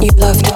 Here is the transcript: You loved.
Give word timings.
You 0.00 0.10
loved. 0.16 0.47